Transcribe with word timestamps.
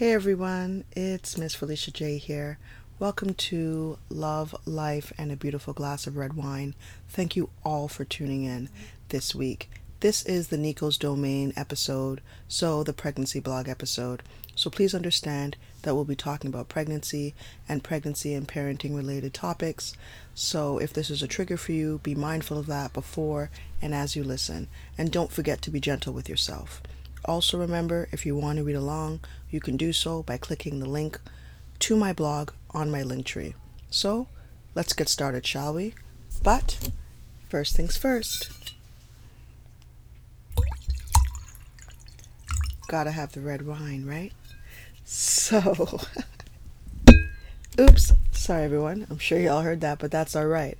Hey 0.00 0.14
everyone, 0.14 0.84
it's 0.92 1.36
Miss 1.36 1.54
Felicia 1.54 1.90
J 1.90 2.16
here. 2.16 2.56
Welcome 2.98 3.34
to 3.34 3.98
Love, 4.08 4.56
Life, 4.64 5.12
and 5.18 5.30
a 5.30 5.36
Beautiful 5.36 5.74
Glass 5.74 6.06
of 6.06 6.16
Red 6.16 6.32
Wine. 6.32 6.74
Thank 7.10 7.36
you 7.36 7.50
all 7.66 7.86
for 7.86 8.06
tuning 8.06 8.44
in 8.44 8.70
this 9.10 9.34
week. 9.34 9.70
This 10.00 10.22
is 10.22 10.48
the 10.48 10.56
Nico's 10.56 10.96
Domain 10.96 11.52
episode, 11.54 12.22
so 12.48 12.82
the 12.82 12.94
pregnancy 12.94 13.40
blog 13.40 13.68
episode. 13.68 14.22
So 14.54 14.70
please 14.70 14.94
understand 14.94 15.58
that 15.82 15.94
we'll 15.94 16.06
be 16.06 16.16
talking 16.16 16.48
about 16.48 16.70
pregnancy 16.70 17.34
and 17.68 17.84
pregnancy 17.84 18.32
and 18.32 18.48
parenting 18.48 18.96
related 18.96 19.34
topics. 19.34 19.92
So 20.34 20.78
if 20.78 20.94
this 20.94 21.10
is 21.10 21.22
a 21.22 21.28
trigger 21.28 21.58
for 21.58 21.72
you, 21.72 22.00
be 22.02 22.14
mindful 22.14 22.56
of 22.56 22.68
that 22.68 22.94
before 22.94 23.50
and 23.82 23.94
as 23.94 24.16
you 24.16 24.24
listen. 24.24 24.68
And 24.96 25.12
don't 25.12 25.30
forget 25.30 25.60
to 25.60 25.70
be 25.70 25.78
gentle 25.78 26.14
with 26.14 26.26
yourself. 26.26 26.80
Also, 27.24 27.58
remember 27.58 28.08
if 28.12 28.24
you 28.24 28.34
want 28.36 28.58
to 28.58 28.64
read 28.64 28.76
along, 28.76 29.20
you 29.50 29.60
can 29.60 29.76
do 29.76 29.92
so 29.92 30.22
by 30.22 30.36
clicking 30.36 30.80
the 30.80 30.88
link 30.88 31.20
to 31.80 31.96
my 31.96 32.12
blog 32.12 32.50
on 32.70 32.90
my 32.90 33.02
link 33.02 33.26
tree. 33.26 33.54
So, 33.90 34.28
let's 34.74 34.92
get 34.92 35.08
started, 35.08 35.46
shall 35.46 35.74
we? 35.74 35.94
But, 36.42 36.90
first 37.48 37.76
things 37.76 37.96
first. 37.96 38.74
Gotta 42.88 43.10
have 43.12 43.32
the 43.32 43.40
red 43.40 43.66
wine, 43.66 44.04
right? 44.06 44.32
So, 45.04 46.00
oops, 47.80 48.12
sorry 48.32 48.64
everyone. 48.64 49.06
I'm 49.10 49.18
sure 49.18 49.38
y'all 49.38 49.62
heard 49.62 49.80
that, 49.80 49.98
but 49.98 50.10
that's 50.10 50.34
alright. 50.34 50.78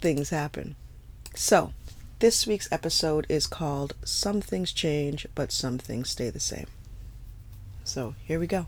Things 0.00 0.30
happen. 0.30 0.76
So, 1.34 1.72
this 2.20 2.46
week's 2.46 2.70
episode 2.70 3.26
is 3.28 3.46
called 3.46 3.94
Some 4.04 4.40
Things 4.40 4.72
Change, 4.72 5.26
but 5.34 5.50
Some 5.50 5.78
Things 5.78 6.10
Stay 6.10 6.30
the 6.30 6.40
Same. 6.40 6.66
So 7.82 8.14
here 8.24 8.38
we 8.38 8.46
go. 8.46 8.66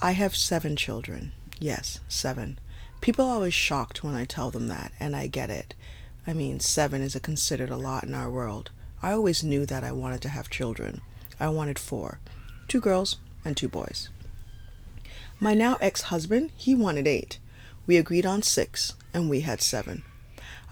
I 0.00 0.12
have 0.12 0.34
seven 0.34 0.76
children. 0.76 1.32
Yes, 1.60 2.00
seven. 2.08 2.58
People 3.00 3.26
are 3.26 3.34
always 3.34 3.54
shocked 3.54 4.02
when 4.02 4.14
I 4.14 4.24
tell 4.24 4.50
them 4.50 4.68
that, 4.68 4.92
and 4.98 5.14
I 5.14 5.28
get 5.28 5.50
it. 5.50 5.74
I 6.26 6.32
mean, 6.32 6.60
seven 6.60 7.02
is 7.02 7.14
a 7.14 7.20
considered 7.20 7.70
a 7.70 7.76
lot 7.76 8.04
in 8.04 8.14
our 8.14 8.30
world. 8.30 8.70
I 9.02 9.12
always 9.12 9.42
knew 9.44 9.64
that 9.66 9.84
I 9.84 9.92
wanted 9.92 10.20
to 10.22 10.28
have 10.28 10.50
children. 10.50 11.00
I 11.40 11.48
wanted 11.48 11.78
four 11.78 12.18
two 12.68 12.80
girls 12.80 13.16
and 13.44 13.56
two 13.56 13.68
boys. 13.68 14.08
My 15.38 15.54
now 15.54 15.76
ex 15.80 16.02
husband, 16.02 16.50
he 16.56 16.74
wanted 16.74 17.06
eight. 17.06 17.38
We 17.86 17.96
agreed 17.96 18.24
on 18.24 18.42
six, 18.42 18.94
and 19.12 19.28
we 19.28 19.40
had 19.40 19.60
seven. 19.60 20.04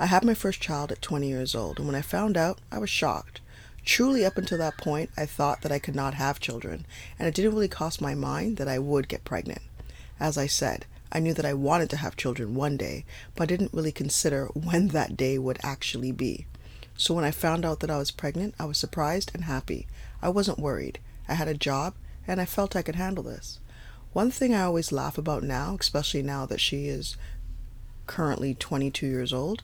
I 0.01 0.07
had 0.07 0.25
my 0.25 0.33
first 0.33 0.63
child 0.63 0.91
at 0.91 1.03
20 1.03 1.29
years 1.29 1.55
old, 1.55 1.77
and 1.77 1.87
when 1.87 1.95
I 1.95 2.01
found 2.01 2.39
out, 2.39 2.59
I 2.73 2.79
was 2.79 2.89
shocked. 2.89 3.43
Truly, 3.85 4.25
up 4.25 4.39
until 4.39 4.57
that 4.57 4.79
point, 4.79 5.11
I 5.15 5.27
thought 5.27 5.61
that 5.61 5.71
I 5.71 5.79
could 5.79 5.95
not 5.95 6.15
have 6.15 6.41
children, 6.41 6.87
and 7.19 7.29
it 7.29 7.35
didn't 7.35 7.53
really 7.53 7.69
cross 7.69 8.01
my 8.01 8.15
mind 8.15 8.57
that 8.57 8.67
I 8.67 8.79
would 8.79 9.09
get 9.09 9.27
pregnant. 9.27 9.61
As 10.19 10.39
I 10.39 10.47
said, 10.47 10.87
I 11.13 11.19
knew 11.21 11.35
that 11.35 11.45
I 11.45 11.53
wanted 11.53 11.91
to 11.91 11.99
have 11.99 12.17
children 12.17 12.55
one 12.55 12.79
day, 12.79 13.05
but 13.35 13.43
I 13.43 13.47
didn't 13.47 13.75
really 13.75 13.93
consider 13.93 14.47
when 14.55 14.89
that 14.89 15.19
day 15.19 15.37
would 15.37 15.59
actually 15.63 16.13
be. 16.13 16.47
So 16.97 17.13
when 17.13 17.27
I 17.27 17.31
found 17.31 17.67
out 17.67 17.81
that 17.81 17.91
I 17.91 17.99
was 17.99 18.11
pregnant, 18.11 18.55
I 18.59 18.65
was 18.65 18.79
surprised 18.79 19.31
and 19.35 19.45
happy. 19.45 19.87
I 20.23 20.31
wasn't 20.31 20.59
worried. 20.59 20.99
I 21.29 21.35
had 21.35 21.49
a 21.49 21.53
job, 21.53 21.93
and 22.27 22.41
I 22.41 22.47
felt 22.47 22.75
I 22.75 22.81
could 22.81 22.97
handle 22.97 23.25
this. 23.25 23.61
One 24.15 24.31
thing 24.31 24.55
I 24.55 24.63
always 24.63 24.93
laugh 24.93 25.19
about 25.19 25.43
now, 25.43 25.77
especially 25.79 26.23
now 26.23 26.47
that 26.47 26.59
she 26.59 26.89
is 26.89 27.19
currently 28.07 28.55
22 28.55 29.07
years 29.07 29.35
old, 29.35 29.63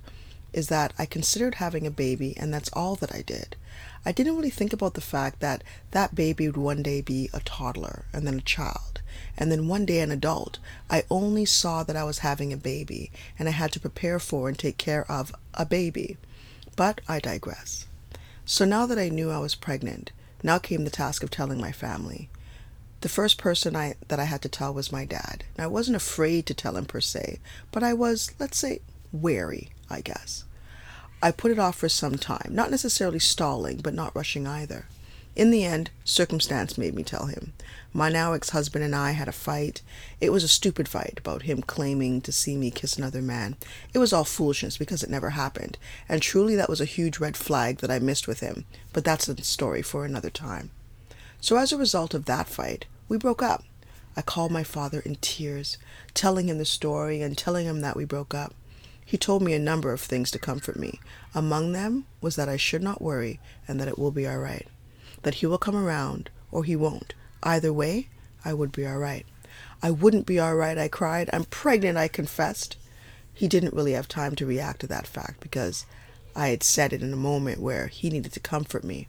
is 0.52 0.68
that 0.68 0.92
I 0.98 1.06
considered 1.06 1.56
having 1.56 1.86
a 1.86 1.90
baby 1.90 2.34
and 2.36 2.52
that's 2.52 2.70
all 2.72 2.94
that 2.96 3.14
I 3.14 3.22
did. 3.22 3.56
I 4.04 4.12
didn't 4.12 4.36
really 4.36 4.50
think 4.50 4.72
about 4.72 4.94
the 4.94 5.00
fact 5.00 5.40
that 5.40 5.64
that 5.90 6.14
baby 6.14 6.46
would 6.46 6.56
one 6.56 6.82
day 6.82 7.00
be 7.00 7.28
a 7.32 7.40
toddler 7.40 8.04
and 8.12 8.26
then 8.26 8.38
a 8.38 8.42
child 8.42 9.00
and 9.36 9.50
then 9.50 9.68
one 9.68 9.84
day 9.84 10.00
an 10.00 10.10
adult. 10.10 10.58
I 10.88 11.04
only 11.10 11.44
saw 11.44 11.82
that 11.82 11.96
I 11.96 12.04
was 12.04 12.20
having 12.20 12.52
a 12.52 12.56
baby 12.56 13.10
and 13.38 13.48
I 13.48 13.52
had 13.52 13.72
to 13.72 13.80
prepare 13.80 14.18
for 14.18 14.48
and 14.48 14.58
take 14.58 14.78
care 14.78 15.10
of 15.10 15.34
a 15.54 15.66
baby. 15.66 16.16
But 16.76 17.00
I 17.08 17.18
digress. 17.20 17.86
So 18.44 18.64
now 18.64 18.86
that 18.86 18.98
I 18.98 19.08
knew 19.08 19.30
I 19.30 19.38
was 19.38 19.54
pregnant, 19.54 20.12
now 20.42 20.58
came 20.58 20.84
the 20.84 20.90
task 20.90 21.22
of 21.22 21.30
telling 21.30 21.60
my 21.60 21.72
family. 21.72 22.28
The 23.00 23.08
first 23.08 23.38
person 23.38 23.74
I 23.74 23.94
that 24.08 24.20
I 24.20 24.24
had 24.24 24.42
to 24.42 24.48
tell 24.48 24.72
was 24.72 24.92
my 24.92 25.04
dad. 25.04 25.44
I 25.58 25.66
wasn't 25.66 25.96
afraid 25.96 26.46
to 26.46 26.54
tell 26.54 26.76
him 26.76 26.86
per 26.86 27.00
se, 27.00 27.40
but 27.72 27.82
I 27.82 27.92
was, 27.92 28.32
let's 28.38 28.58
say, 28.58 28.80
wary, 29.12 29.70
I 29.90 30.00
guess. 30.00 30.44
I 31.22 31.30
put 31.30 31.50
it 31.50 31.58
off 31.58 31.76
for 31.76 31.88
some 31.88 32.16
time, 32.16 32.50
not 32.50 32.70
necessarily 32.70 33.18
stalling, 33.18 33.78
but 33.78 33.94
not 33.94 34.14
rushing 34.14 34.46
either. 34.46 34.86
In 35.34 35.50
the 35.50 35.64
end, 35.64 35.90
circumstance 36.02 36.78
made 36.78 36.94
me 36.94 37.02
tell 37.02 37.26
him. 37.26 37.52
My 37.92 38.08
now 38.08 38.32
ex 38.32 38.50
husband 38.50 38.84
and 38.84 38.96
I 38.96 39.10
had 39.10 39.28
a 39.28 39.32
fight. 39.32 39.82
It 40.18 40.30
was 40.30 40.42
a 40.42 40.48
stupid 40.48 40.88
fight 40.88 41.18
about 41.18 41.42
him 41.42 41.60
claiming 41.60 42.22
to 42.22 42.32
see 42.32 42.56
me 42.56 42.70
kiss 42.70 42.96
another 42.96 43.20
man. 43.20 43.56
It 43.92 43.98
was 43.98 44.14
all 44.14 44.24
foolishness 44.24 44.78
because 44.78 45.02
it 45.02 45.10
never 45.10 45.30
happened, 45.30 45.76
and 46.08 46.22
truly 46.22 46.56
that 46.56 46.70
was 46.70 46.80
a 46.80 46.86
huge 46.86 47.18
red 47.18 47.36
flag 47.36 47.78
that 47.78 47.90
I 47.90 47.98
missed 47.98 48.26
with 48.26 48.40
him, 48.40 48.64
but 48.94 49.04
that's 49.04 49.28
a 49.28 49.42
story 49.42 49.82
for 49.82 50.06
another 50.06 50.30
time. 50.30 50.70
So, 51.40 51.56
as 51.56 51.70
a 51.70 51.76
result 51.76 52.14
of 52.14 52.24
that 52.24 52.48
fight, 52.48 52.86
we 53.08 53.18
broke 53.18 53.42
up. 53.42 53.62
I 54.16 54.22
called 54.22 54.50
my 54.50 54.64
father 54.64 55.00
in 55.00 55.16
tears, 55.16 55.76
telling 56.14 56.48
him 56.48 56.56
the 56.56 56.64
story 56.64 57.20
and 57.20 57.36
telling 57.36 57.66
him 57.66 57.82
that 57.82 57.96
we 57.96 58.06
broke 58.06 58.34
up. 58.34 58.54
He 59.08 59.16
told 59.16 59.40
me 59.40 59.54
a 59.54 59.60
number 59.60 59.92
of 59.92 60.00
things 60.00 60.32
to 60.32 60.38
comfort 60.40 60.76
me. 60.76 60.98
Among 61.32 61.70
them 61.70 62.06
was 62.20 62.34
that 62.34 62.48
I 62.48 62.56
should 62.56 62.82
not 62.82 63.00
worry 63.00 63.38
and 63.68 63.78
that 63.78 63.86
it 63.86 64.00
will 64.00 64.10
be 64.10 64.26
all 64.26 64.38
right. 64.38 64.66
That 65.22 65.34
he 65.34 65.46
will 65.46 65.58
come 65.58 65.76
around 65.76 66.28
or 66.50 66.64
he 66.64 66.74
won't. 66.74 67.14
Either 67.44 67.72
way, 67.72 68.08
I 68.44 68.52
would 68.52 68.72
be 68.72 68.84
all 68.84 68.98
right. 68.98 69.24
I 69.80 69.92
wouldn't 69.92 70.26
be 70.26 70.40
all 70.40 70.56
right, 70.56 70.76
I 70.76 70.88
cried. 70.88 71.30
I'm 71.32 71.44
pregnant, 71.44 71.96
I 71.96 72.08
confessed. 72.08 72.76
He 73.32 73.46
didn't 73.46 73.74
really 73.74 73.92
have 73.92 74.08
time 74.08 74.34
to 74.34 74.46
react 74.46 74.80
to 74.80 74.88
that 74.88 75.06
fact 75.06 75.38
because 75.38 75.86
I 76.34 76.48
had 76.48 76.64
said 76.64 76.92
it 76.92 77.00
in 77.00 77.12
a 77.12 77.16
moment 77.16 77.60
where 77.60 77.86
he 77.86 78.10
needed 78.10 78.32
to 78.32 78.40
comfort 78.40 78.82
me. 78.82 79.06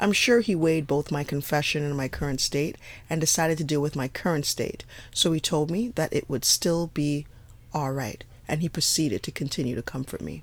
I'm 0.00 0.12
sure 0.12 0.40
he 0.40 0.54
weighed 0.54 0.86
both 0.86 1.12
my 1.12 1.22
confession 1.22 1.84
and 1.84 1.94
my 1.94 2.08
current 2.08 2.40
state 2.40 2.78
and 3.10 3.20
decided 3.20 3.58
to 3.58 3.64
deal 3.64 3.82
with 3.82 3.94
my 3.94 4.08
current 4.08 4.46
state, 4.46 4.86
so 5.12 5.32
he 5.32 5.40
told 5.40 5.70
me 5.70 5.88
that 5.96 6.14
it 6.14 6.30
would 6.30 6.46
still 6.46 6.86
be 6.94 7.26
all 7.74 7.92
right 7.92 8.24
and 8.48 8.60
he 8.60 8.68
proceeded 8.68 9.22
to 9.22 9.30
continue 9.30 9.74
to 9.74 9.82
comfort 9.82 10.20
me. 10.20 10.42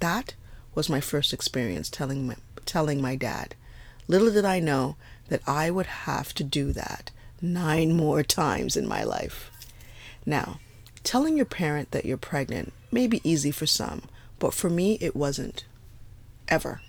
That 0.00 0.34
was 0.74 0.88
my 0.88 1.00
first 1.00 1.32
experience 1.32 1.90
telling 1.90 2.26
my, 2.26 2.36
telling 2.64 3.00
my 3.00 3.16
dad. 3.16 3.54
Little 4.06 4.30
did 4.30 4.44
I 4.44 4.60
know 4.60 4.96
that 5.28 5.42
I 5.46 5.70
would 5.70 5.86
have 5.86 6.32
to 6.34 6.44
do 6.44 6.72
that 6.72 7.10
nine 7.40 7.96
more 7.96 8.22
times 8.22 8.76
in 8.76 8.86
my 8.86 9.04
life. 9.04 9.50
Now, 10.24 10.60
telling 11.04 11.36
your 11.36 11.46
parent 11.46 11.90
that 11.90 12.04
you're 12.04 12.16
pregnant 12.16 12.72
may 12.90 13.06
be 13.06 13.20
easy 13.28 13.50
for 13.50 13.66
some, 13.66 14.02
but 14.38 14.54
for 14.54 14.70
me 14.70 14.98
it 15.00 15.14
wasn't. 15.14 15.64
Ever. 16.48 16.80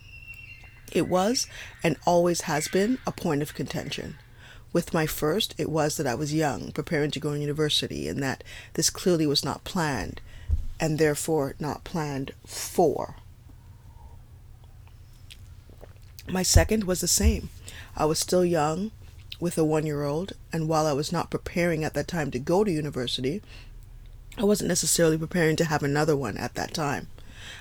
It 0.91 1.07
was 1.07 1.47
and 1.83 1.97
always 2.05 2.41
has 2.41 2.67
been 2.67 2.97
a 3.05 3.11
point 3.11 3.41
of 3.41 3.53
contention. 3.53 4.17
With 4.71 4.93
my 4.93 5.07
first, 5.07 5.55
it 5.57 5.69
was 5.69 5.97
that 5.97 6.07
I 6.07 6.15
was 6.15 6.33
young, 6.33 6.71
preparing 6.71 7.11
to 7.11 7.19
go 7.19 7.33
to 7.33 7.39
university, 7.39 8.07
and 8.07 8.21
that 8.21 8.43
this 8.73 8.89
clearly 8.89 9.25
was 9.25 9.43
not 9.43 9.63
planned, 9.63 10.21
and 10.79 10.97
therefore 10.97 11.55
not 11.59 11.83
planned 11.83 12.31
for. 12.45 13.15
My 16.27 16.43
second 16.43 16.83
was 16.83 17.01
the 17.01 17.07
same. 17.07 17.49
I 17.95 18.05
was 18.05 18.19
still 18.19 18.45
young 18.45 18.91
with 19.39 19.57
a 19.57 19.63
one 19.63 19.85
year 19.85 20.03
old, 20.03 20.33
and 20.53 20.67
while 20.67 20.85
I 20.85 20.93
was 20.93 21.11
not 21.11 21.31
preparing 21.31 21.83
at 21.83 21.93
that 21.95 22.07
time 22.07 22.29
to 22.31 22.39
go 22.39 22.63
to 22.63 22.71
university, 22.71 23.41
I 24.37 24.43
wasn't 24.43 24.67
necessarily 24.67 25.17
preparing 25.17 25.55
to 25.57 25.65
have 25.65 25.83
another 25.83 26.15
one 26.15 26.37
at 26.37 26.55
that 26.55 26.73
time. 26.73 27.07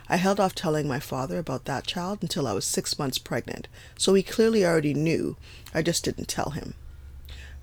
I 0.09 0.17
held 0.17 0.39
off 0.39 0.55
telling 0.55 0.87
my 0.87 1.01
father 1.01 1.39
about 1.39 1.65
that 1.65 1.87
child 1.87 2.19
until 2.21 2.47
I 2.47 2.53
was 2.53 2.65
six 2.65 2.99
months 2.99 3.19
pregnant, 3.19 3.69
so 3.97 4.15
he 4.15 4.23
clearly 4.23 4.65
already 4.65 4.93
knew. 4.93 5.37
I 5.73 5.83
just 5.83 6.05
didn't 6.05 6.29
tell 6.29 6.51
him. 6.51 6.75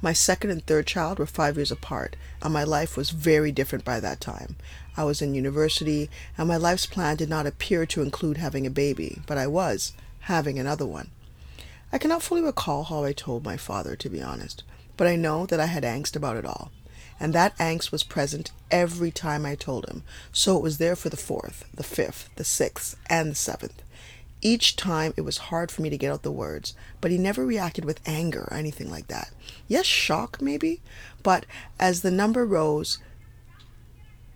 My 0.01 0.13
second 0.13 0.51
and 0.51 0.65
third 0.65 0.87
child 0.87 1.19
were 1.19 1.25
five 1.25 1.55
years 1.55 1.71
apart, 1.71 2.15
and 2.41 2.53
my 2.53 2.63
life 2.63 2.95
was 2.97 3.09
very 3.09 3.51
different 3.51 3.85
by 3.85 3.99
that 3.99 4.21
time. 4.21 4.55
I 4.97 5.03
was 5.03 5.21
in 5.21 5.33
university, 5.33 6.09
and 6.37 6.47
my 6.47 6.57
life's 6.57 6.85
plan 6.85 7.17
did 7.17 7.29
not 7.29 7.47
appear 7.47 7.85
to 7.87 8.01
include 8.01 8.37
having 8.37 8.65
a 8.65 8.69
baby, 8.69 9.21
but 9.25 9.37
I 9.37 9.47
was 9.47 9.93
having 10.21 10.59
another 10.59 10.85
one. 10.85 11.11
I 11.91 11.97
cannot 11.97 12.23
fully 12.23 12.41
recall 12.41 12.83
how 12.83 13.03
I 13.03 13.13
told 13.13 13.43
my 13.43 13.57
father, 13.57 13.95
to 13.95 14.09
be 14.09 14.21
honest, 14.21 14.63
but 14.97 15.07
I 15.07 15.15
know 15.15 15.45
that 15.45 15.59
I 15.59 15.67
had 15.67 15.83
angst 15.83 16.15
about 16.15 16.37
it 16.37 16.45
all. 16.45 16.71
And 17.19 17.31
that 17.33 17.57
angst 17.57 17.91
was 17.91 18.03
present 18.03 18.51
every 18.69 19.11
time 19.11 19.45
I 19.45 19.55
told 19.55 19.87
him, 19.87 20.03
so 20.33 20.57
it 20.57 20.63
was 20.63 20.77
there 20.77 20.97
for 20.97 21.09
the 21.09 21.17
fourth, 21.17 21.63
the 21.73 21.83
fifth, 21.83 22.29
the 22.35 22.43
sixth, 22.43 22.97
and 23.09 23.31
the 23.31 23.35
seventh. 23.35 23.81
Each 24.45 24.75
time 24.75 25.11
it 25.17 25.21
was 25.21 25.49
hard 25.49 25.71
for 25.71 25.81
me 25.81 25.89
to 25.89 25.97
get 25.97 26.11
out 26.11 26.21
the 26.21 26.31
words, 26.31 26.75
but 27.01 27.09
he 27.09 27.17
never 27.17 27.43
reacted 27.43 27.83
with 27.83 27.99
anger 28.05 28.41
or 28.41 28.53
anything 28.53 28.91
like 28.91 29.07
that. 29.07 29.31
Yes, 29.67 29.87
shock 29.87 30.39
maybe, 30.39 30.81
but 31.23 31.47
as 31.79 32.03
the 32.03 32.11
number 32.11 32.45
rose, 32.45 32.99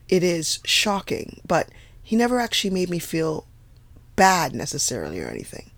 it 0.07 0.23
is 0.23 0.61
shocking, 0.65 1.41
but 1.45 1.69
he 2.01 2.15
never 2.15 2.39
actually 2.39 2.71
made 2.71 2.89
me 2.89 2.97
feel 2.97 3.45
bad 4.15 4.55
necessarily 4.55 5.21
or 5.21 5.27
anything. 5.27 5.69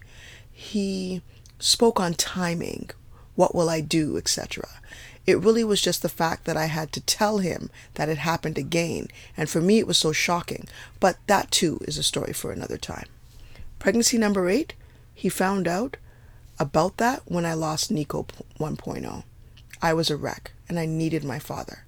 He 0.49 1.21
spoke 1.59 1.99
on 1.99 2.13
timing, 2.13 2.89
What 3.35 3.53
will 3.53 3.67
I 3.69 3.81
do, 3.81 4.15
etc. 4.15 4.65
It 5.27 5.41
really 5.41 5.65
was 5.65 5.81
just 5.81 6.01
the 6.01 6.07
fact 6.07 6.45
that 6.45 6.55
I 6.55 6.67
had 6.67 6.93
to 6.93 7.01
tell 7.01 7.39
him 7.39 7.69
that 7.95 8.07
it 8.07 8.19
happened 8.19 8.57
again, 8.57 9.09
and 9.35 9.49
for 9.49 9.59
me 9.59 9.79
it 9.79 9.87
was 9.87 9.97
so 9.97 10.13
shocking. 10.13 10.69
But 11.01 11.17
that 11.27 11.51
too 11.51 11.79
is 11.81 11.97
a 11.97 12.01
story 12.01 12.31
for 12.31 12.53
another 12.53 12.77
time. 12.77 13.07
Pregnancy 13.81 14.19
number 14.19 14.47
eight, 14.47 14.75
he 15.15 15.27
found 15.27 15.67
out 15.67 15.97
about 16.59 16.97
that 16.97 17.23
when 17.25 17.47
I 17.47 17.55
lost 17.55 17.89
Nico 17.89 18.27
1.0. 18.59 19.23
I 19.81 19.93
was 19.95 20.11
a 20.11 20.15
wreck 20.15 20.51
and 20.69 20.77
I 20.77 20.85
needed 20.85 21.23
my 21.23 21.39
father, 21.39 21.83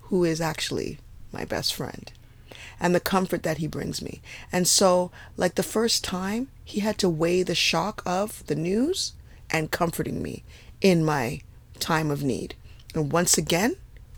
who 0.00 0.24
is 0.24 0.40
actually 0.40 0.98
my 1.30 1.44
best 1.44 1.72
friend, 1.72 2.10
and 2.80 2.92
the 2.92 2.98
comfort 2.98 3.44
that 3.44 3.58
he 3.58 3.68
brings 3.68 4.02
me. 4.02 4.20
And 4.50 4.66
so, 4.66 5.12
like 5.36 5.54
the 5.54 5.62
first 5.62 6.02
time, 6.02 6.48
he 6.64 6.80
had 6.80 6.98
to 6.98 7.08
weigh 7.08 7.44
the 7.44 7.54
shock 7.54 8.02
of 8.04 8.44
the 8.48 8.56
news 8.56 9.12
and 9.48 9.70
comforting 9.70 10.20
me 10.20 10.42
in 10.80 11.04
my 11.04 11.42
time 11.78 12.10
of 12.10 12.24
need. 12.24 12.56
And 12.96 13.12
once 13.12 13.38
again, 13.38 13.76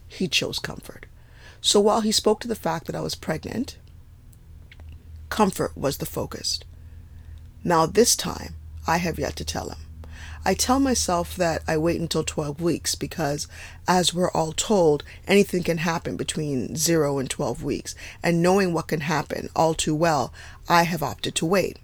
he 0.08 0.26
chose 0.26 0.58
comfort. 0.58 1.04
So 1.60 1.80
while 1.80 2.00
he 2.00 2.12
spoke 2.12 2.40
to 2.40 2.48
the 2.48 2.54
fact 2.54 2.86
that 2.86 2.96
I 2.96 3.02
was 3.02 3.14
pregnant, 3.14 3.76
comfort 5.28 5.76
was 5.76 5.98
the 5.98 6.06
focus. 6.06 6.60
Now, 7.62 7.86
this 7.86 8.16
time, 8.16 8.54
I 8.86 8.96
have 8.96 9.18
yet 9.18 9.36
to 9.36 9.44
tell 9.44 9.68
him. 9.68 9.78
I 10.42 10.54
tell 10.54 10.80
myself 10.80 11.36
that 11.36 11.62
I 11.68 11.76
wait 11.76 12.00
until 12.00 12.24
12 12.24 12.62
weeks 12.62 12.94
because, 12.94 13.46
as 13.86 14.14
we're 14.14 14.30
all 14.30 14.52
told, 14.52 15.04
anything 15.28 15.62
can 15.62 15.78
happen 15.78 16.16
between 16.16 16.76
0 16.76 17.18
and 17.18 17.28
12 17.28 17.62
weeks. 17.62 17.94
And 18.22 18.42
knowing 18.42 18.72
what 18.72 18.88
can 18.88 19.00
happen 19.00 19.50
all 19.54 19.74
too 19.74 19.94
well, 19.94 20.32
I 20.68 20.84
have 20.84 21.02
opted 21.02 21.34
to 21.36 21.46
wait. 21.46 21.78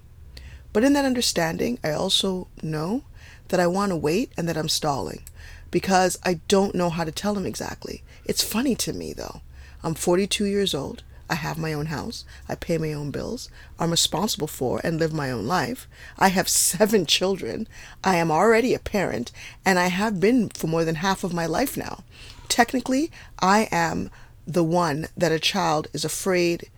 But 0.72 0.84
in 0.84 0.94
that 0.94 1.04
understanding, 1.04 1.78
I 1.84 1.90
also 1.90 2.48
know 2.62 3.04
that 3.48 3.60
I 3.60 3.66
want 3.66 3.90
to 3.90 3.96
wait 3.96 4.32
and 4.36 4.48
that 4.48 4.56
I'm 4.56 4.68
stalling 4.68 5.22
because 5.70 6.18
I 6.24 6.40
don't 6.48 6.74
know 6.74 6.88
how 6.88 7.04
to 7.04 7.12
tell 7.12 7.36
him 7.36 7.44
exactly. 7.44 8.02
It's 8.24 8.42
funny 8.42 8.74
to 8.76 8.92
me 8.92 9.12
though. 9.12 9.42
I'm 9.82 9.94
42 9.94 10.46
years 10.46 10.74
old. 10.74 11.02
I 11.28 11.34
have 11.34 11.58
my 11.58 11.72
own 11.72 11.86
house. 11.86 12.24
I 12.48 12.54
pay 12.54 12.78
my 12.78 12.92
own 12.92 13.10
bills. 13.10 13.48
I'm 13.78 13.90
responsible 13.90 14.46
for 14.46 14.80
and 14.84 14.98
live 14.98 15.12
my 15.12 15.30
own 15.30 15.46
life. 15.46 15.88
I 16.18 16.28
have 16.28 16.48
seven 16.66 17.06
children. 17.06 17.68
I 18.04 18.16
am 18.16 18.30
already 18.30 18.74
a 18.74 18.78
parent, 18.78 19.32
and 19.64 19.78
I 19.78 19.88
have 19.88 20.20
been 20.20 20.48
for 20.50 20.66
more 20.66 20.84
than 20.84 20.96
half 20.96 21.24
of 21.24 21.34
my 21.34 21.46
life 21.46 21.76
now. 21.76 22.04
Technically, 22.48 23.10
I 23.40 23.68
am 23.72 24.10
the 24.46 24.64
one 24.64 25.08
that 25.16 25.32
a 25.32 25.40
child 25.40 25.88
is 25.92 26.04
afraid 26.04 26.70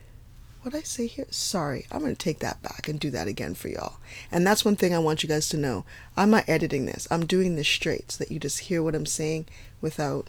what 0.63 0.75
I 0.75 0.83
say 0.83 1.07
here? 1.07 1.27
Sorry, 1.31 1.87
I'm 1.91 2.01
going 2.01 2.15
to 2.15 2.19
take 2.19 2.41
that 2.41 2.61
back 2.63 2.89
and 2.89 2.99
do 2.99 3.11
that 3.13 3.29
again 3.29 3.55
for 3.55 3.69
y'all. 3.69 3.97
And 4.31 4.47
that's 4.47 4.65
one 4.65 4.77
thing 4.77 4.95
I 4.95 4.99
want 4.99 5.23
you 5.23 5.29
guys 5.29 5.49
to 5.51 5.57
know. 5.57 5.85
I'm 6.17 6.31
not 6.31 6.49
editing 6.49 6.85
this. 6.85 7.07
I'm 7.11 7.27
doing 7.27 7.57
this 7.57 7.69
straight 7.69 8.13
so 8.13 8.25
that 8.25 8.33
you 8.33 8.39
just 8.39 8.61
hear 8.61 8.83
what 8.83 8.95
I'm 8.95 9.07
saying 9.07 9.47
without 9.81 10.29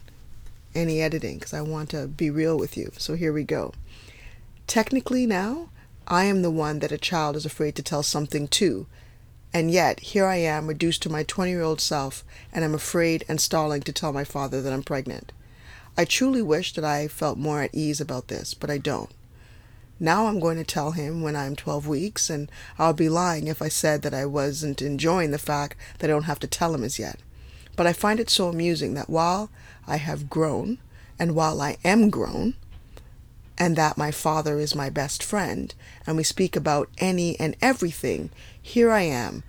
any 0.74 1.02
editing 1.02 1.38
because 1.38 1.52
I 1.52 1.62
want 1.62 1.90
to 1.90 2.06
be 2.06 2.30
real 2.30 2.56
with 2.56 2.76
you. 2.76 2.92
So 2.96 3.16
here 3.16 3.32
we 3.32 3.44
go. 3.44 3.74
Technically, 4.70 5.26
now, 5.26 5.68
I 6.06 6.26
am 6.26 6.42
the 6.42 6.50
one 6.50 6.78
that 6.78 6.92
a 6.92 6.96
child 6.96 7.34
is 7.34 7.44
afraid 7.44 7.74
to 7.74 7.82
tell 7.82 8.04
something 8.04 8.46
to. 8.46 8.86
And 9.52 9.68
yet, 9.68 9.98
here 9.98 10.26
I 10.26 10.36
am 10.36 10.68
reduced 10.68 11.02
to 11.02 11.10
my 11.10 11.24
20 11.24 11.50
year 11.50 11.62
old 11.62 11.80
self, 11.80 12.24
and 12.52 12.64
I'm 12.64 12.72
afraid 12.72 13.24
and 13.26 13.40
stalling 13.40 13.82
to 13.82 13.92
tell 13.92 14.12
my 14.12 14.22
father 14.22 14.62
that 14.62 14.72
I'm 14.72 14.84
pregnant. 14.84 15.32
I 15.98 16.04
truly 16.04 16.40
wish 16.40 16.72
that 16.74 16.84
I 16.84 17.08
felt 17.08 17.36
more 17.36 17.62
at 17.62 17.74
ease 17.74 18.00
about 18.00 18.28
this, 18.28 18.54
but 18.54 18.70
I 18.70 18.78
don't. 18.78 19.10
Now 19.98 20.28
I'm 20.28 20.38
going 20.38 20.56
to 20.58 20.62
tell 20.62 20.92
him 20.92 21.20
when 21.20 21.34
I'm 21.34 21.56
12 21.56 21.88
weeks, 21.88 22.30
and 22.30 22.48
I'll 22.78 22.92
be 22.92 23.08
lying 23.08 23.48
if 23.48 23.60
I 23.60 23.68
said 23.68 24.02
that 24.02 24.14
I 24.14 24.24
wasn't 24.24 24.80
enjoying 24.80 25.32
the 25.32 25.38
fact 25.38 25.76
that 25.98 26.08
I 26.08 26.12
don't 26.12 26.30
have 26.30 26.38
to 26.38 26.46
tell 26.46 26.76
him 26.76 26.84
as 26.84 26.96
yet. 26.96 27.18
But 27.74 27.88
I 27.88 27.92
find 27.92 28.20
it 28.20 28.30
so 28.30 28.48
amusing 28.48 28.94
that 28.94 29.10
while 29.10 29.50
I 29.88 29.96
have 29.96 30.30
grown, 30.30 30.78
and 31.18 31.34
while 31.34 31.60
I 31.60 31.76
am 31.82 32.08
grown, 32.08 32.54
and 33.60 33.76
that 33.76 33.98
my 33.98 34.10
father 34.10 34.58
is 34.58 34.74
my 34.74 34.88
best 34.88 35.22
friend, 35.22 35.74
and 36.06 36.16
we 36.16 36.24
speak 36.24 36.56
about 36.56 36.88
any 36.96 37.38
and 37.38 37.54
everything, 37.60 38.30
here 38.60 38.90
I 38.90 39.02
am, 39.02 39.44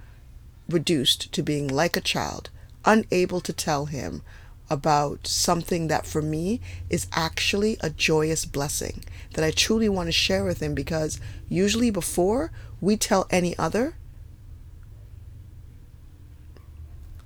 reduced 0.69 1.31
to 1.31 1.42
being 1.42 1.69
like 1.69 1.96
a 1.96 2.02
child, 2.02 2.50
unable 2.84 3.40
to 3.40 3.54
tell 3.54 3.86
him 3.86 4.22
about 4.69 5.28
something 5.28 5.88
that 5.88 6.06
for 6.06 6.22
me 6.22 6.60
is 6.90 7.08
actually 7.13 7.78
a 7.80 7.90
joyous 7.90 8.44
blessing 8.44 9.04
that 9.34 9.46
I 9.46 9.52
truly 9.52 9.88
want 9.88 10.08
to 10.08 10.13
share 10.13 10.44
with 10.44 10.62
him 10.62 10.75
because 10.75 11.19
usually 11.48 11.90
before 11.90 12.52
we 12.81 12.98
tell 12.98 13.28
any 13.30 13.58
other, 13.58 13.96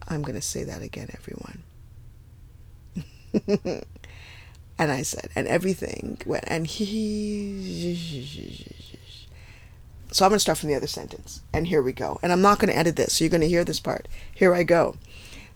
I'm 0.08 0.22
going 0.22 0.36
to 0.36 0.42
say 0.42 0.64
that 0.64 0.84
again, 0.84 1.10
everyone. 1.14 1.64
and 4.78 4.92
I 4.92 5.04
said, 5.04 5.30
and 5.36 5.48
everything 5.48 6.18
went, 6.26 6.44
and 6.48 6.68
he. 6.68 7.96
So 10.12 10.24
I'm 10.24 10.30
going 10.30 10.38
to 10.38 10.40
start 10.40 10.58
from 10.58 10.70
the 10.70 10.76
other 10.76 10.88
sentence. 10.88 11.42
And 11.52 11.68
here 11.68 11.82
we 11.82 11.92
go. 11.92 12.20
And 12.24 12.32
I'm 12.32 12.42
not 12.42 12.60
going 12.60 12.72
to 12.72 12.78
edit 12.78 12.96
this, 12.96 13.14
so 13.14 13.24
you're 13.24 13.30
going 13.30 13.42
to 13.42 13.50
hear 13.50 13.66
this 13.66 13.82
part. 13.82 14.08
Here 14.34 14.54
I 14.54 14.64
go. 14.64 14.96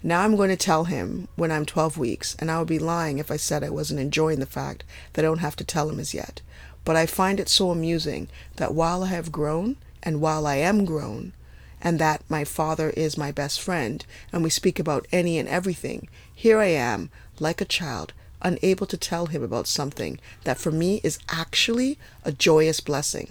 Now 0.01 0.21
I'm 0.21 0.35
going 0.35 0.49
to 0.49 0.57
tell 0.57 0.85
him 0.85 1.27
when 1.35 1.51
I'm 1.51 1.65
12 1.65 1.97
weeks, 1.97 2.35
and 2.39 2.49
I 2.49 2.59
would 2.59 2.67
be 2.67 2.79
lying 2.79 3.19
if 3.19 3.31
I 3.31 3.37
said 3.37 3.63
I 3.63 3.69
wasn't 3.69 3.99
enjoying 3.99 4.39
the 4.39 4.45
fact 4.45 4.83
that 5.13 5.23
I 5.23 5.27
don't 5.27 5.39
have 5.39 5.55
to 5.57 5.63
tell 5.63 5.89
him 5.89 5.99
as 5.99 6.13
yet. 6.13 6.41
But 6.85 6.95
I 6.95 7.05
find 7.05 7.39
it 7.39 7.49
so 7.49 7.71
amusing 7.71 8.29
that 8.55 8.73
while 8.73 9.03
I 9.03 9.07
have 9.07 9.31
grown, 9.31 9.75
and 10.01 10.21
while 10.21 10.47
I 10.47 10.55
am 10.55 10.85
grown, 10.85 11.33
and 11.81 11.99
that 11.99 12.23
my 12.29 12.45
father 12.45 12.91
is 12.91 13.17
my 13.17 13.31
best 13.31 13.61
friend, 13.61 14.05
and 14.31 14.43
we 14.43 14.49
speak 14.49 14.79
about 14.79 15.07
any 15.11 15.37
and 15.37 15.49
everything, 15.49 16.07
here 16.33 16.59
I 16.59 16.67
am, 16.67 17.11
like 17.39 17.59
a 17.61 17.65
child, 17.65 18.13
unable 18.41 18.85
to 18.87 18.97
tell 18.97 19.27
him 19.27 19.43
about 19.43 19.67
something 19.67 20.19
that 20.43 20.57
for 20.57 20.71
me 20.71 21.01
is 21.03 21.19
actually 21.29 21.97
a 22.23 22.31
joyous 22.31 22.79
blessing 22.79 23.29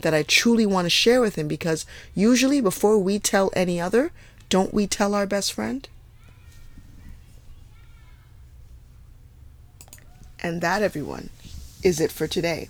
that 0.00 0.14
I 0.14 0.22
truly 0.22 0.66
want 0.66 0.86
to 0.86 0.90
share 0.90 1.20
with 1.20 1.36
him 1.36 1.48
because 1.48 1.86
usually 2.14 2.60
before 2.60 2.98
we 2.98 3.18
tell 3.18 3.50
any 3.54 3.80
other, 3.80 4.12
don't 4.48 4.74
we 4.74 4.86
tell 4.86 5.14
our 5.14 5.26
best 5.26 5.52
friend? 5.52 5.88
And 10.42 10.60
that, 10.62 10.82
everyone, 10.82 11.30
is 11.82 12.00
it 12.00 12.10
for 12.10 12.26
today. 12.26 12.68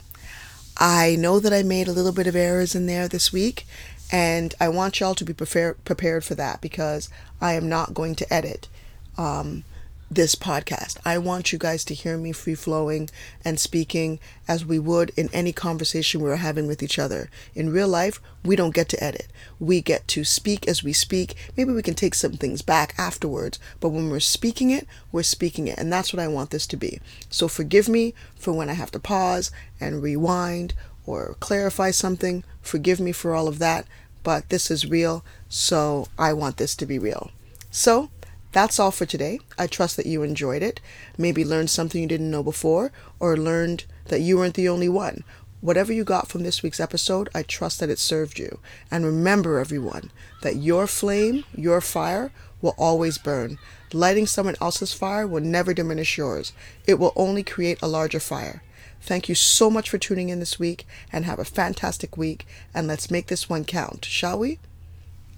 I 0.76 1.17
know 1.17 1.38
that 1.41 1.53
I 1.53 1.62
made 1.62 1.88
a 1.88 1.93
little 1.93 2.12
bit 2.12 2.26
of 2.26 2.35
errors 2.35 2.75
in 2.75 2.87
there 2.87 3.06
this 3.06 3.33
week, 3.33 3.67
and 4.11 4.55
I 4.59 4.69
want 4.69 4.99
y'all 4.99 5.15
to 5.15 5.25
be 5.25 5.33
prepared 5.33 5.85
prepared 5.85 6.25
for 6.25 6.35
that 6.35 6.61
because 6.61 7.09
I 7.41 7.53
am 7.53 7.69
not 7.69 7.94
going 7.94 8.17
to 8.17 8.33
edit. 8.33 8.69
Um, 9.17 9.65
this 10.11 10.35
podcast. 10.35 10.97
I 11.05 11.19
want 11.19 11.53
you 11.53 11.59
guys 11.59 11.85
to 11.85 11.95
hear 11.95 12.19
me 12.19 12.33
free 12.33 12.57
flowing 12.57 13.09
and 13.45 13.61
speaking 13.61 14.19
as 14.49 14.67
we 14.67 14.79
would 14.81 15.12
in 15.17 15.31
any 15.33 15.52
conversation 15.52 16.21
we 16.21 16.31
are 16.31 16.37
having 16.37 16.67
with 16.67 16.83
each 16.83 16.99
other. 16.99 17.31
In 17.55 17.71
real 17.71 17.87
life, 17.87 18.21
we 18.45 18.57
don't 18.57 18.75
get 18.75 18.88
to 18.88 19.02
edit. 19.02 19.29
We 19.61 19.81
get 19.81 20.09
to 20.09 20.25
speak 20.25 20.67
as 20.67 20.83
we 20.83 20.93
speak. 20.93 21.37
Maybe 21.57 21.73
we 21.73 21.83
can 21.83 21.95
take 21.95 22.17
some 22.17 22.33
things 22.33 22.61
back 22.61 22.95
afterwards, 22.99 23.61
but 23.79 23.90
when 23.90 24.11
we're 24.11 24.19
speaking 24.19 24.71
it, 24.71 24.88
we're 25.12 25.23
speaking 25.23 25.69
it. 25.69 25.79
And 25.79 25.93
that's 25.93 26.12
what 26.12 26.21
I 26.21 26.26
want 26.26 26.50
this 26.50 26.67
to 26.69 26.76
be. 26.76 27.00
So 27.29 27.47
forgive 27.47 27.88
me 27.88 28.12
for 28.35 28.52
when 28.52 28.69
I 28.69 28.75
have 28.75 28.90
to 28.93 28.99
pause 28.99 29.52
and 29.81 30.02
rewind 30.02 30.75
or 31.07 31.37
clarify 31.38 31.93
something. 31.93 32.43
Forgive 32.62 32.99
me 32.99 33.12
for 33.12 33.35
all 33.35 33.47
of 33.47 33.61
that. 33.61 33.87
But 34.23 34.49
this 34.49 34.71
is 34.71 34.90
real, 34.90 35.25
so 35.49 36.09
I 36.19 36.33
want 36.33 36.57
this 36.57 36.75
to 36.76 36.85
be 36.85 36.99
real. 36.99 37.31
So, 37.71 38.11
that's 38.52 38.78
all 38.78 38.90
for 38.90 39.07
today. 39.07 39.38
I 39.59 39.66
trust 39.66 39.97
that 39.97 40.07
you 40.07 40.23
enjoyed 40.23 40.62
it, 40.62 40.80
maybe 41.16 41.45
learned 41.45 41.71
something 41.71 42.00
you 42.00 42.09
didn't 42.09 42.30
know 42.30 42.42
before, 42.42 42.92
or 43.19 43.37
learned 43.37 43.85
that 44.07 44.21
you 44.21 44.38
weren't 44.38 44.54
the 44.54 44.69
only 44.69 44.88
one. 44.88 45.25
Whatever 45.61 45.92
you 45.92 46.04
got 46.04 46.28
from 46.28 46.42
this 46.42 46.62
week's 46.62 46.80
episode, 46.80 47.28
I 47.35 47.42
trust 47.42 47.80
that 47.80 47.90
it 47.90 47.99
served 47.99 48.38
you. 48.38 48.61
And 48.90 49.04
remember, 49.04 49.59
everyone, 49.59 50.11
that 50.42 50.57
your 50.57 50.87
flame, 50.87 51.45
your 51.54 51.80
fire, 51.80 52.33
will 52.62 52.75
always 52.78 53.19
burn. 53.19 53.59
Lighting 53.92 54.26
someone 54.26 54.57
else's 54.61 54.92
fire 54.92 55.26
will 55.26 55.42
never 55.42 55.75
diminish 55.75 56.16
yours, 56.16 56.52
it 56.87 56.99
will 56.99 57.12
only 57.16 57.42
create 57.42 57.78
a 57.83 57.88
larger 57.88 58.21
fire. 58.21 58.62
Thank 59.02 59.28
you 59.28 59.35
so 59.35 59.71
much 59.71 59.88
for 59.88 59.99
tuning 59.99 60.28
in 60.28 60.40
this 60.40 60.59
week 60.59 60.87
and 61.12 61.25
have 61.25 61.38
a 61.38 61.45
fantastic 61.45 62.16
week. 62.16 62.47
And 62.75 62.87
let's 62.87 63.11
make 63.11 63.28
this 63.28 63.49
one 63.49 63.64
count, 63.64 64.04
shall 64.04 64.38
we? 64.38 64.59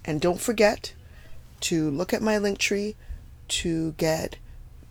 And 0.04 0.20
don't 0.20 0.40
forget, 0.40 0.94
to 1.62 1.90
look 1.90 2.12
at 2.12 2.22
my 2.22 2.38
link 2.38 2.58
tree 2.58 2.96
to 3.48 3.92
get 3.92 4.36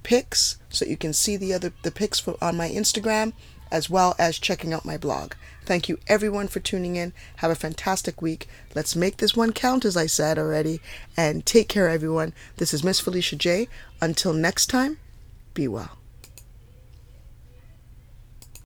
pics 0.03 0.57
so 0.69 0.85
you 0.85 0.97
can 0.97 1.13
see 1.13 1.37
the 1.37 1.53
other 1.53 1.73
the 1.83 1.91
pics 1.91 2.27
on 2.27 2.57
my 2.57 2.69
Instagram 2.69 3.33
as 3.71 3.89
well 3.89 4.15
as 4.19 4.37
checking 4.37 4.73
out 4.73 4.85
my 4.85 4.97
blog. 4.97 5.33
Thank 5.65 5.87
you 5.87 5.97
everyone 6.07 6.47
for 6.47 6.59
tuning 6.59 6.97
in. 6.97 7.13
Have 7.37 7.51
a 7.51 7.55
fantastic 7.55 8.21
week. 8.21 8.47
Let's 8.75 8.95
make 8.95 9.17
this 9.17 9.35
one 9.35 9.53
count 9.53 9.85
as 9.85 9.95
I 9.95 10.07
said 10.07 10.37
already 10.37 10.81
and 11.15 11.45
take 11.45 11.69
care 11.69 11.87
everyone. 11.87 12.33
This 12.57 12.73
is 12.73 12.83
Miss 12.83 12.99
Felicia 12.99 13.37
J. 13.37 13.67
Until 14.01 14.33
next 14.33 14.67
time, 14.67 14.97
be 15.53 15.67
well. 15.67 16.00